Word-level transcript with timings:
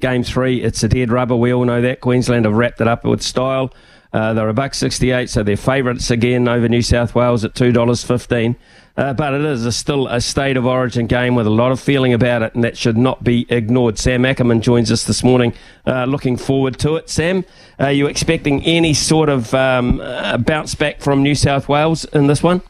Game 0.00 0.22
three, 0.22 0.62
it's 0.62 0.82
a 0.82 0.88
dead 0.88 1.10
rubber. 1.10 1.36
We 1.36 1.52
all 1.52 1.64
know 1.64 1.80
that. 1.82 2.00
Queensland 2.00 2.44
have 2.46 2.54
wrapped 2.54 2.80
it 2.80 2.88
up 2.88 3.04
with 3.04 3.22
style. 3.22 3.72
Uh, 4.12 4.32
they're 4.32 4.48
a 4.48 4.54
buck 4.54 4.74
sixty-eight, 4.74 5.30
so 5.30 5.44
they're 5.44 5.56
favourites 5.56 6.10
again 6.10 6.48
over 6.48 6.68
New 6.68 6.82
South 6.82 7.14
Wales 7.14 7.44
at 7.44 7.54
two 7.54 7.70
dollars 7.70 8.02
fifteen. 8.02 8.56
Uh, 8.96 9.14
but 9.14 9.32
it 9.32 9.42
is 9.42 9.64
a 9.64 9.70
still 9.72 10.08
a 10.08 10.20
state 10.20 10.56
of 10.56 10.66
origin 10.66 11.06
game 11.06 11.36
with 11.36 11.46
a 11.46 11.50
lot 11.50 11.70
of 11.70 11.78
feeling 11.78 12.12
about 12.12 12.42
it, 12.42 12.54
and 12.54 12.64
that 12.64 12.76
should 12.76 12.96
not 12.96 13.22
be 13.22 13.46
ignored. 13.48 13.98
Sam 13.98 14.24
Ackerman 14.24 14.62
joins 14.62 14.90
us 14.90 15.04
this 15.04 15.22
morning. 15.22 15.52
Uh, 15.86 16.06
looking 16.06 16.36
forward 16.36 16.78
to 16.80 16.96
it. 16.96 17.08
Sam, 17.08 17.44
are 17.78 17.92
you 17.92 18.08
expecting 18.08 18.62
any 18.64 18.92
sort 18.92 19.28
of 19.28 19.54
um, 19.54 20.00
uh, 20.00 20.38
bounce 20.38 20.74
back 20.74 21.00
from 21.00 21.22
New 21.22 21.36
South 21.36 21.68
Wales 21.68 22.04
in 22.06 22.26
this 22.26 22.42
one? 22.42 22.62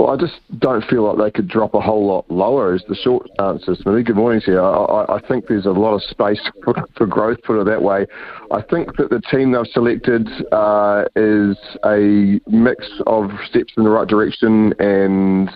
Well, 0.00 0.08
I 0.08 0.16
just 0.16 0.40
don't 0.60 0.82
feel 0.86 1.02
like 1.02 1.18
they 1.18 1.30
could 1.30 1.46
drop 1.46 1.74
a 1.74 1.80
whole 1.80 2.06
lot 2.06 2.24
lower. 2.30 2.74
Is 2.74 2.82
the 2.88 2.94
short 2.94 3.28
answer. 3.38 3.74
Good 3.74 4.16
morning 4.16 4.40
to 4.46 4.52
you. 4.52 4.58
I, 4.58 5.16
I 5.16 5.20
think 5.28 5.46
there's 5.46 5.66
a 5.66 5.72
lot 5.72 5.92
of 5.92 6.02
space 6.04 6.40
for, 6.64 6.74
for, 6.96 7.06
growth, 7.06 7.36
put 7.42 7.60
it 7.60 7.66
that 7.66 7.82
way. 7.82 8.06
I 8.50 8.62
think 8.62 8.96
that 8.96 9.10
the 9.10 9.20
team 9.30 9.52
they've 9.52 9.66
selected 9.74 10.26
uh, 10.52 11.04
is 11.16 11.54
a 11.84 12.40
mix 12.48 12.88
of 13.06 13.30
steps 13.50 13.74
in 13.76 13.84
the 13.84 13.90
right 13.90 14.08
direction 14.08 14.72
and 14.78 15.50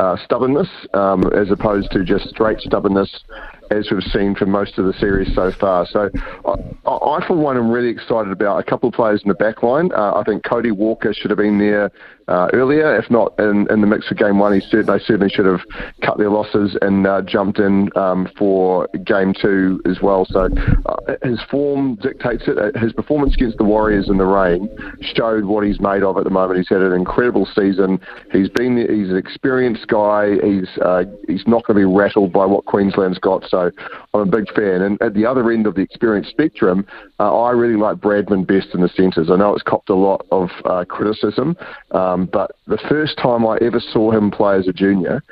uh, 0.00 0.16
stubbornness, 0.24 0.68
um, 0.92 1.22
as 1.32 1.52
opposed 1.52 1.92
to 1.92 2.02
just 2.02 2.28
straight 2.30 2.58
stubbornness 2.58 3.22
as 3.70 3.88
we've 3.90 4.02
seen 4.12 4.34
for 4.34 4.46
most 4.46 4.78
of 4.78 4.86
the 4.86 4.92
series 4.94 5.34
so 5.34 5.50
far. 5.52 5.86
So 5.86 6.10
I, 6.44 6.90
I 6.90 7.26
for 7.26 7.36
one, 7.36 7.56
am 7.56 7.70
really 7.70 7.90
excited 7.90 8.32
about 8.32 8.58
a 8.58 8.62
couple 8.62 8.88
of 8.88 8.94
players 8.94 9.22
in 9.22 9.28
the 9.28 9.34
back 9.34 9.62
line. 9.62 9.90
Uh, 9.92 10.14
I 10.14 10.22
think 10.24 10.44
Cody 10.44 10.70
Walker 10.70 11.12
should 11.12 11.30
have 11.30 11.38
been 11.38 11.58
there 11.58 11.90
uh, 12.28 12.48
earlier, 12.52 12.96
if 12.98 13.10
not 13.10 13.38
in, 13.38 13.66
in 13.70 13.80
the 13.80 13.86
mix 13.86 14.08
for 14.08 14.14
game 14.14 14.38
one. 14.38 14.52
He 14.52 14.60
they 14.76 14.98
certainly 14.98 15.28
should 15.28 15.46
have 15.46 15.60
cut 16.02 16.18
their 16.18 16.30
losses 16.30 16.76
and 16.82 17.06
uh, 17.06 17.22
jumped 17.22 17.58
in 17.58 17.90
um, 17.96 18.28
for 18.36 18.88
game 19.04 19.32
two 19.32 19.80
as 19.86 20.00
well. 20.02 20.26
So 20.28 20.48
uh, 20.86 21.14
his 21.22 21.40
form 21.50 21.96
dictates 21.96 22.44
it. 22.46 22.58
Uh, 22.58 22.78
his 22.78 22.92
performance 22.92 23.34
against 23.34 23.58
the 23.58 23.64
Warriors 23.64 24.08
in 24.08 24.18
the 24.18 24.26
rain 24.26 24.68
showed 25.00 25.44
what 25.44 25.64
he's 25.64 25.80
made 25.80 26.02
of 26.02 26.18
at 26.18 26.24
the 26.24 26.30
moment. 26.30 26.58
He's 26.58 26.68
had 26.68 26.82
an 26.82 26.92
incredible 26.92 27.46
season. 27.54 28.00
He's 28.32 28.48
been 28.48 28.76
he's 28.76 29.10
an 29.10 29.16
experienced 29.16 29.86
guy. 29.86 30.34
He's 30.42 30.68
uh, 30.82 31.04
he's 31.28 31.46
not 31.46 31.64
going 31.64 31.78
to 31.78 31.86
be 31.86 31.94
rattled 31.96 32.32
by 32.32 32.44
what 32.44 32.64
Queensland's 32.64 33.18
got. 33.18 33.48
So 33.48 33.55
so 33.56 33.70
I'm 34.14 34.20
a 34.20 34.26
big 34.26 34.52
fan. 34.54 34.82
And 34.82 35.00
at 35.00 35.14
the 35.14 35.24
other 35.24 35.50
end 35.50 35.66
of 35.66 35.74
the 35.74 35.80
experience 35.80 36.28
spectrum, 36.28 36.86
uh, 37.18 37.40
I 37.40 37.52
really 37.52 37.76
like 37.76 37.96
Bradman 37.96 38.46
Best 38.46 38.74
in 38.74 38.80
the 38.80 38.88
centres. 38.88 39.30
I 39.30 39.36
know 39.36 39.54
it's 39.54 39.62
copped 39.62 39.90
a 39.90 39.94
lot 39.94 40.26
of 40.30 40.50
uh, 40.64 40.84
criticism, 40.84 41.56
um, 41.92 42.26
but 42.32 42.52
the 42.66 42.78
first 42.88 43.16
time 43.18 43.46
I 43.46 43.58
ever 43.62 43.80
saw 43.80 44.10
him 44.10 44.30
play 44.30 44.56
as 44.56 44.68
a 44.68 44.72
junior, 44.72 45.22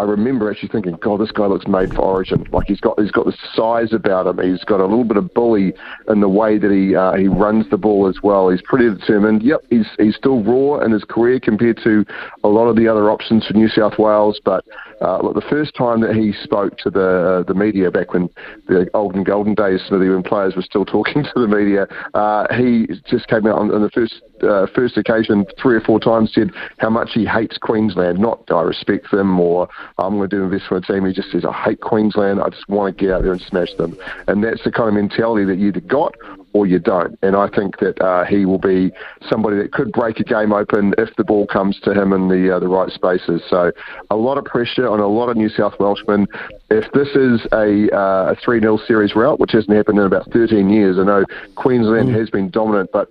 I 0.00 0.04
remember 0.04 0.50
actually 0.50 0.70
thinking, 0.70 0.96
God, 1.02 1.20
this 1.20 1.30
guy 1.30 1.44
looks 1.44 1.66
made 1.66 1.92
for 1.92 2.00
Origin. 2.00 2.46
Like 2.52 2.66
he's 2.66 2.80
got 2.80 2.98
he's 2.98 3.10
got 3.10 3.26
the 3.26 3.36
size 3.52 3.92
about 3.92 4.26
him. 4.26 4.38
He's 4.42 4.64
got 4.64 4.80
a 4.80 4.86
little 4.86 5.04
bit 5.04 5.18
of 5.18 5.32
bully 5.34 5.74
in 6.08 6.20
the 6.20 6.28
way 6.28 6.56
that 6.56 6.70
he 6.70 6.96
uh, 6.96 7.12
he 7.12 7.28
runs 7.28 7.68
the 7.68 7.76
ball 7.76 8.08
as 8.08 8.16
well. 8.22 8.48
He's 8.48 8.62
pretty 8.62 8.88
determined. 8.88 9.42
Yep, 9.42 9.60
he's 9.68 9.86
he's 9.98 10.16
still 10.16 10.42
raw 10.42 10.82
in 10.82 10.90
his 10.90 11.04
career 11.04 11.38
compared 11.38 11.80
to 11.84 12.06
a 12.44 12.48
lot 12.48 12.68
of 12.68 12.76
the 12.76 12.88
other 12.88 13.10
options 13.10 13.46
for 13.46 13.52
New 13.52 13.68
South 13.68 13.98
Wales. 13.98 14.40
But 14.42 14.64
uh, 15.02 15.20
look, 15.22 15.34
the 15.34 15.46
first 15.50 15.74
time 15.74 16.00
that 16.00 16.16
he 16.16 16.32
spoke 16.32 16.78
to 16.78 16.88
the 16.88 17.40
uh, 17.40 17.42
the 17.42 17.54
media 17.54 17.90
back 17.90 18.14
when 18.14 18.30
the 18.68 18.88
olden 18.94 19.22
golden 19.22 19.54
days, 19.54 19.82
when 19.90 20.22
players 20.22 20.56
were 20.56 20.62
still 20.62 20.86
talking 20.86 21.24
to 21.34 21.40
the 21.40 21.46
media, 21.46 21.86
uh, 22.14 22.46
he 22.56 22.86
just 23.06 23.28
came 23.28 23.46
out 23.46 23.58
on, 23.58 23.70
on 23.70 23.82
the 23.82 23.90
first 23.90 24.22
uh, 24.42 24.66
first 24.74 24.96
occasion 24.96 25.44
three 25.60 25.76
or 25.76 25.82
four 25.82 26.00
times 26.00 26.32
said 26.34 26.50
how 26.78 26.88
much 26.88 27.10
he 27.12 27.26
hates 27.26 27.58
Queensland. 27.58 28.18
Not 28.18 28.50
I 28.50 28.62
respect 28.62 29.10
them 29.10 29.38
or 29.38 29.68
I'm 29.98 30.16
going 30.16 30.28
to 30.28 30.36
do 30.36 30.48
this 30.48 30.66
for 30.66 30.76
a 30.76 30.82
team. 30.82 31.04
He 31.04 31.12
just 31.12 31.30
says 31.30 31.44
I 31.44 31.52
hate 31.52 31.80
Queensland. 31.80 32.40
I 32.40 32.48
just 32.48 32.68
want 32.68 32.96
to 32.96 33.04
get 33.04 33.12
out 33.12 33.22
there 33.22 33.32
and 33.32 33.40
smash 33.40 33.72
them. 33.78 33.96
And 34.26 34.42
that's 34.42 34.62
the 34.64 34.72
kind 34.72 34.88
of 34.88 34.94
mentality 34.94 35.44
that 35.46 35.58
you 35.58 35.68
either 35.68 35.80
got 35.80 36.14
or 36.52 36.66
you 36.66 36.78
don't. 36.78 37.18
And 37.22 37.36
I 37.36 37.48
think 37.48 37.78
that 37.78 38.00
uh, 38.00 38.24
he 38.24 38.44
will 38.44 38.58
be 38.58 38.92
somebody 39.28 39.56
that 39.58 39.72
could 39.72 39.92
break 39.92 40.18
a 40.20 40.24
game 40.24 40.52
open 40.52 40.94
if 40.98 41.14
the 41.16 41.24
ball 41.24 41.46
comes 41.46 41.78
to 41.84 41.92
him 41.92 42.12
in 42.12 42.28
the 42.28 42.56
uh, 42.56 42.58
the 42.58 42.68
right 42.68 42.90
spaces. 42.90 43.42
So 43.48 43.72
a 44.10 44.16
lot 44.16 44.38
of 44.38 44.44
pressure 44.44 44.88
on 44.88 45.00
a 45.00 45.06
lot 45.06 45.28
of 45.28 45.36
New 45.36 45.48
South 45.48 45.74
Welshmen. 45.78 46.26
If 46.70 46.90
this 46.92 47.08
is 47.14 47.46
a 47.52 47.94
uh, 47.94 48.32
a 48.32 48.36
three 48.44 48.60
0 48.60 48.78
series 48.86 49.14
route, 49.14 49.38
which 49.38 49.52
hasn't 49.52 49.76
happened 49.76 49.98
in 49.98 50.06
about 50.06 50.30
13 50.32 50.70
years, 50.70 50.98
I 50.98 51.04
know 51.04 51.24
Queensland 51.54 52.08
mm. 52.08 52.18
has 52.18 52.30
been 52.30 52.50
dominant, 52.50 52.90
but 52.92 53.08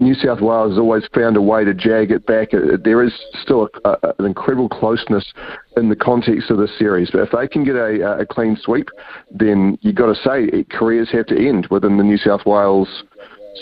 New 0.00 0.14
South 0.14 0.40
Wales 0.40 0.72
has 0.72 0.78
always 0.78 1.04
found 1.14 1.36
a 1.36 1.42
way 1.42 1.64
to 1.64 1.74
jag 1.74 2.10
it 2.10 2.26
back. 2.26 2.54
Uh, 2.54 2.76
there 2.82 3.02
is 3.02 3.12
still 3.42 3.68
a, 3.84 3.90
a, 3.90 4.14
an 4.18 4.26
incredible 4.26 4.68
closeness 4.68 5.24
in 5.76 5.88
the 5.88 5.96
context 5.96 6.50
of 6.50 6.58
this 6.58 6.70
series. 6.78 7.10
But 7.10 7.22
if 7.22 7.30
they 7.30 7.48
can 7.48 7.64
get 7.64 7.76
a, 7.76 8.20
a 8.20 8.26
clean 8.26 8.56
sweep, 8.60 8.88
then 9.30 9.78
you've 9.80 9.96
got 9.96 10.14
to 10.14 10.22
say 10.22 10.64
careers 10.70 11.10
have 11.12 11.26
to 11.26 11.36
end 11.36 11.66
within 11.70 11.96
the 11.96 12.04
New 12.04 12.18
South 12.18 12.46
Wales 12.46 13.04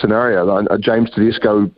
scenario. 0.00 0.48
Uh, 0.48 0.76
James 0.78 1.10
Tedesco 1.10 1.70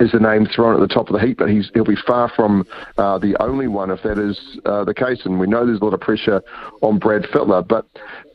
is 0.00 0.12
the 0.12 0.20
name 0.20 0.46
thrown 0.46 0.74
at 0.74 0.86
the 0.86 0.92
top 0.92 1.08
of 1.08 1.14
the 1.18 1.26
heap, 1.26 1.38
but 1.38 1.48
he's, 1.48 1.70
he'll 1.74 1.84
be 1.84 1.96
far 2.06 2.30
from 2.34 2.66
uh, 2.98 3.18
the 3.18 3.36
only 3.40 3.68
one 3.68 3.90
if 3.90 4.02
that 4.02 4.18
is 4.18 4.38
uh, 4.64 4.84
the 4.84 4.94
case. 4.94 5.20
And 5.24 5.38
we 5.38 5.46
know 5.46 5.66
there's 5.66 5.80
a 5.80 5.84
lot 5.84 5.94
of 5.94 6.00
pressure 6.00 6.42
on 6.80 6.98
Brad 6.98 7.22
Fittler, 7.24 7.66
but 7.66 7.86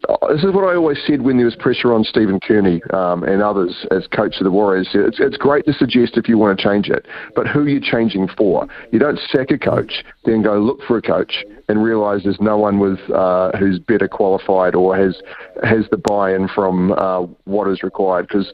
uh, 0.07 0.27
this 0.33 0.43
is 0.43 0.53
what 0.53 0.63
I 0.63 0.75
always 0.75 0.97
said 1.05 1.21
when 1.21 1.37
there 1.37 1.45
was 1.45 1.55
pressure 1.55 1.93
on 1.93 2.03
Stephen 2.03 2.39
Kearney 2.39 2.81
um, 2.93 3.23
and 3.23 3.41
others 3.41 3.85
as 3.91 4.07
coach 4.07 4.35
of 4.39 4.43
the 4.43 4.51
Warriors. 4.51 4.89
It's, 4.93 5.19
it's 5.19 5.37
great 5.37 5.65
to 5.65 5.73
suggest 5.73 6.17
if 6.17 6.27
you 6.27 6.37
want 6.37 6.57
to 6.57 6.63
change 6.63 6.89
it, 6.89 7.05
but 7.35 7.47
who 7.47 7.61
are 7.61 7.69
you 7.69 7.81
changing 7.81 8.27
for? 8.37 8.67
You 8.91 8.99
don't 8.99 9.19
sack 9.31 9.51
a 9.51 9.57
coach, 9.57 10.03
then 10.25 10.43
go 10.43 10.59
look 10.59 10.79
for 10.87 10.97
a 10.97 11.01
coach 11.01 11.43
and 11.69 11.83
realise 11.83 12.23
there's 12.23 12.39
no 12.39 12.57
one 12.57 12.79
with 12.79 12.99
uh, 13.09 13.51
who's 13.57 13.79
better 13.79 14.07
qualified 14.07 14.75
or 14.75 14.95
has 14.95 15.21
has 15.63 15.85
the 15.91 15.97
buy-in 15.97 16.47
from 16.47 16.93
uh, 16.93 17.21
what 17.45 17.67
is 17.67 17.83
required. 17.83 18.27
Because 18.27 18.51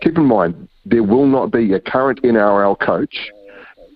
keep 0.00 0.16
in 0.16 0.24
mind, 0.24 0.68
there 0.84 1.02
will 1.02 1.26
not 1.26 1.50
be 1.50 1.72
a 1.74 1.80
current 1.80 2.22
NRL 2.22 2.78
coach 2.78 3.30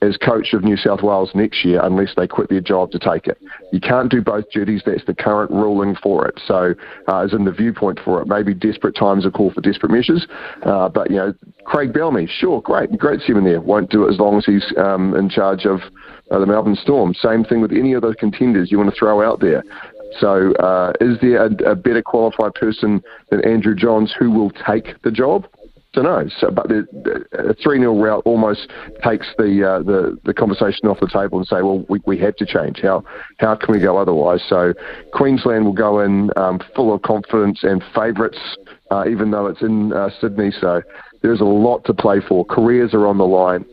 as 0.03 0.17
coach 0.17 0.53
of 0.53 0.63
New 0.63 0.77
South 0.77 1.03
Wales 1.03 1.31
next 1.35 1.65
year 1.65 1.81
unless 1.83 2.15
they 2.17 2.27
quit 2.27 2.49
their 2.49 2.61
job 2.61 2.91
to 2.91 2.99
take 2.99 3.27
it. 3.27 3.39
You 3.73 3.81
can't 3.81 4.11
do 4.11 4.21
both 4.21 4.51
duties. 4.51 4.83
That's 4.85 5.05
the 5.05 5.15
current 5.15 5.51
ruling 5.51 5.97
for 6.03 6.27
it. 6.27 6.41
So, 6.47 6.75
uh, 7.09 7.21
as 7.21 7.33
in 7.33 7.45
the 7.45 7.53
viewpoint 7.53 8.01
for 8.05 8.21
it, 8.21 8.29
maybe 8.29 8.55
desperate 8.55 8.97
times 8.97 9.27
are 9.27 9.31
call 9.31 9.53
for 9.53 9.61
desperate 9.61 9.93
measures. 9.93 10.27
Uh, 10.63 10.89
but 10.89 11.11
you 11.11 11.17
know, 11.17 11.35
Craig 11.65 11.93
Bellamy, 11.93 12.27
sure, 12.27 12.61
great, 12.61 12.97
great 12.99 13.21
seven 13.27 13.45
there. 13.45 13.61
Won't 13.61 13.91
do 13.91 14.07
it 14.07 14.13
as 14.13 14.19
long 14.19 14.39
as 14.39 14.45
he's 14.45 14.65
um, 14.77 15.15
in 15.15 15.29
charge 15.29 15.65
of 15.65 15.81
uh, 16.31 16.39
the 16.39 16.47
Melbourne 16.47 16.77
Storm. 16.77 17.15
Same 17.15 17.45
thing 17.45 17.61
with 17.61 17.73
any 17.73 17.95
other 17.95 18.15
contenders 18.15 18.71
you 18.71 18.79
want 18.79 18.91
to 18.91 18.97
throw 18.99 19.23
out 19.23 19.41
there. 19.41 19.63
So, 20.21 20.55
uh, 20.55 20.93
is 21.01 21.19
there 21.21 21.47
a, 21.47 21.73
a 21.73 21.75
better 21.75 22.03
qualified 22.03 22.55
person 22.55 23.03
than 23.31 23.45
Andrew 23.45 23.75
Johns 23.75 24.15
who 24.19 24.31
will 24.31 24.51
take 24.51 25.01
the 25.03 25.11
job? 25.11 25.47
Don't 25.97 26.05
know. 26.05 26.31
So, 26.39 26.51
but 26.51 26.69
the, 26.69 27.25
a 27.33 27.55
three 27.55 27.79
0 27.79 27.99
route 27.99 28.23
almost 28.27 28.69
takes 29.03 29.27
the, 29.39 29.67
uh, 29.67 29.83
the 29.83 30.19
the 30.25 30.35
conversation 30.35 30.89
off 30.89 31.01
the 31.01 31.09
table 31.09 31.39
and 31.39 31.47
say, 31.47 31.63
well, 31.63 31.85
we, 31.89 32.01
we 32.07 32.19
have 32.19 32.37
to 32.37 32.47
change. 32.47 32.81
How 32.83 33.03
how 33.39 33.57
can 33.57 33.73
we 33.73 33.81
go 33.81 33.97
otherwise? 33.97 34.43
So 34.49 34.75
Queensland 35.13 35.65
will 35.65 35.73
go 35.73 36.01
in 36.01 36.31
um, 36.37 36.61
full 36.75 36.95
of 36.95 37.03
confidence 37.03 37.61
and 37.63 37.83
favourites, 37.95 38.39
uh, 38.91 39.05
even 39.09 39.31
though 39.31 39.47
it's 39.47 39.63
in 39.63 39.93
uh, 39.93 40.11
Sydney. 40.21 40.53
So 40.61 40.83
there's 41.23 41.41
a 41.41 41.45
lot 41.45 41.85
to 41.87 41.95
play 41.95 42.21
for. 42.21 42.45
Careers 42.45 42.93
are 42.93 43.07
on 43.07 43.19
the 43.19 43.27
line. 43.27 43.65